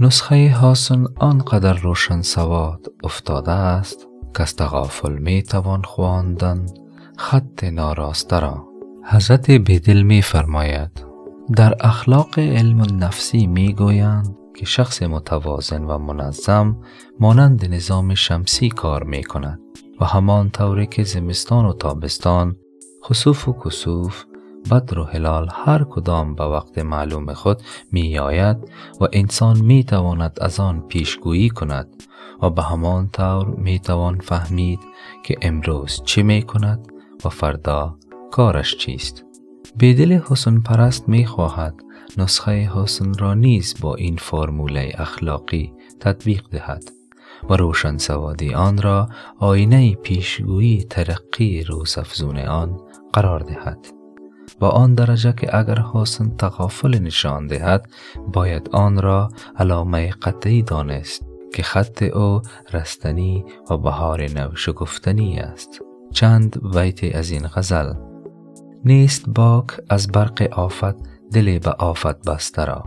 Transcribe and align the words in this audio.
نسخه 0.00 0.50
حاسن 0.50 1.04
آنقدر 1.16 1.72
روشن 1.72 2.22
سواد 2.22 2.86
افتاده 3.04 3.52
است 3.52 4.08
که 4.36 4.42
از 4.42 4.56
تغافل 4.56 5.12
می 5.12 5.42
توان 5.42 5.82
خواندن 5.82 6.66
خط 7.16 7.64
ناراسته 7.64 8.40
را. 8.40 8.68
حضرت 9.04 9.50
بدل 9.50 10.02
می 10.02 10.22
فرماید 10.22 11.04
در 11.56 11.74
اخلاق 11.80 12.38
علم 12.38 12.80
النفسی 12.80 13.46
می 13.46 13.74
گویند 13.74 14.36
که 14.56 14.66
شخص 14.66 15.02
متوازن 15.02 15.84
و 15.84 15.98
منظم 15.98 16.76
مانند 17.20 17.74
نظام 17.74 18.14
شمسی 18.14 18.68
کار 18.68 19.04
می 19.04 19.24
کند 19.24 19.60
و 20.00 20.04
همان 20.04 20.50
طوری 20.50 20.86
که 20.86 21.02
زمستان 21.02 21.64
و 21.64 21.72
تابستان 21.72 22.56
خصوف 23.04 23.48
و 23.48 23.52
کسوف 23.64 24.24
بدر 24.70 24.98
و 24.98 25.04
هلال 25.04 25.48
هر 25.52 25.84
کدام 25.84 26.34
به 26.34 26.44
وقت 26.44 26.78
معلوم 26.78 27.32
خود 27.32 27.62
می 27.92 28.18
آید 28.18 28.56
و 29.00 29.08
انسان 29.12 29.60
می 29.60 29.84
تواند 29.84 30.38
از 30.40 30.60
آن 30.60 30.80
پیشگویی 30.80 31.48
کند 31.48 32.02
و 32.42 32.50
به 32.50 32.62
همان 32.62 33.08
طور 33.08 33.46
می 33.46 33.78
توان 33.78 34.18
فهمید 34.18 34.80
که 35.24 35.36
امروز 35.42 36.02
چه 36.04 36.22
می 36.22 36.42
کند 36.42 36.92
و 37.24 37.28
فردا 37.28 37.96
کارش 38.30 38.76
چیست. 38.76 39.24
بیدل 39.76 40.12
حسن 40.12 40.60
پرست 40.60 41.08
می 41.08 41.26
خواهد 41.26 41.74
نسخه 42.18 42.70
حسن 42.74 43.14
را 43.18 43.34
نیز 43.34 43.74
با 43.80 43.94
این 43.94 44.16
فرموله 44.16 44.92
اخلاقی 44.94 45.72
تطبیق 46.00 46.48
دهد 46.50 46.84
و 47.50 47.56
روشن 47.56 47.96
سوادی 47.96 48.54
آن 48.54 48.82
را 48.82 49.08
آینه 49.38 49.94
پیشگویی 49.94 50.84
ترقی 50.84 51.62
روزافزون 51.62 52.38
آن 52.38 52.80
قرار 53.12 53.40
دهد. 53.40 54.03
با 54.60 54.68
آن 54.68 54.94
درجه 54.94 55.32
که 55.32 55.58
اگر 55.58 55.84
حسن 55.92 56.36
تغافل 56.36 56.98
نشان 56.98 57.46
دهد 57.46 57.88
باید 58.32 58.68
آن 58.72 59.02
را 59.02 59.28
علامه 59.56 60.10
قطعی 60.10 60.62
دانست 60.62 61.24
که 61.54 61.62
خط 61.62 62.02
او 62.02 62.42
رستنی 62.72 63.44
و 63.70 63.76
بهار 63.76 64.22
نو 64.22 64.56
شگفتنی 64.56 65.38
است. 65.38 65.80
چند 66.12 66.72
بیت 66.74 67.16
از 67.16 67.30
این 67.30 67.46
غزل 67.46 67.94
نیست 68.84 69.28
باک 69.28 69.66
از 69.88 70.08
برق 70.08 70.48
آفت 70.52 70.94
دل 71.32 71.58
به 71.58 71.70
آفت 71.70 72.30
بسته 72.30 72.64
را. 72.64 72.84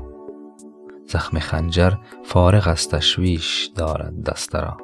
زخم 1.08 1.40
خنجر 1.40 1.94
فارغ 2.24 2.68
از 2.68 2.90
تشویش 2.90 3.70
دارد 3.76 4.24
دسته 4.24 4.60
را. 4.60 4.78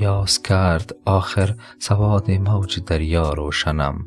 یاس 0.00 0.42
کرد 0.42 0.96
آخر 1.04 1.54
سواد 1.78 2.30
موج 2.30 2.84
دریا 2.84 3.32
روشنم. 3.32 4.04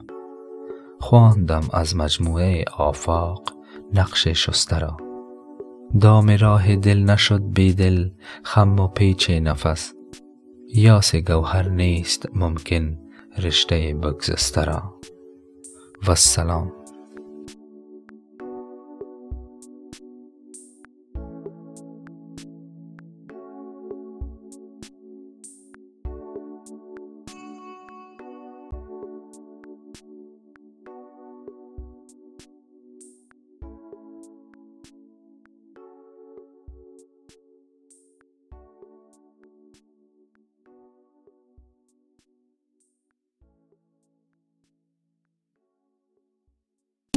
خواندم 1.00 1.64
از 1.74 1.96
مجموعه 1.96 2.66
آفاق 2.78 3.44
نقش 3.94 4.28
شسته 4.28 4.80
را. 4.80 4.98
دام 6.02 6.30
راه 6.40 6.76
دل 6.76 7.00
نشد 7.00 7.42
بیدل 7.54 8.10
خم 8.44 8.80
و 8.80 8.88
پیچ 8.88 9.30
نفس. 9.30 9.94
یاس 10.74 11.16
گوهر 11.16 11.70
نیست 11.70 12.26
ممکن 12.34 12.98
رشته 13.38 13.94
بگذسته 13.94 14.64
را. 14.64 15.00
والسلام 16.08 16.77